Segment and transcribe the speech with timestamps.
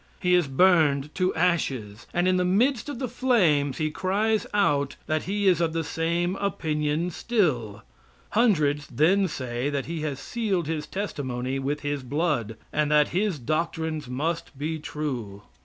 [0.19, 4.95] He is burned to ashes, and in the midst of the flames he cries out
[5.05, 7.83] that he is of the same opinion still.
[8.31, 13.37] Hundreds then say that he has sealed his testimony with his blood, and that his
[13.37, 15.43] doctrines must be true.